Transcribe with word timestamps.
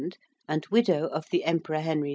and 0.47 0.65
widow 0.71 1.05
of 1.05 1.29
the 1.29 1.43
Emperor 1.43 1.79
Henry 1.79 2.09
V. 2.09 2.09